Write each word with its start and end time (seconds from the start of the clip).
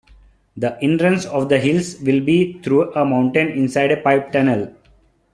The 0.57 0.79
inruns 0.83 1.27
of 1.27 1.47
the 1.49 1.59
hills 1.59 2.01
will 2.01 2.21
be 2.21 2.59
through 2.63 2.91
a 2.95 3.05
mountain 3.05 3.49
inside 3.49 3.91
a 3.91 3.97
pipe 4.01 4.31
tunnel. 4.31 4.73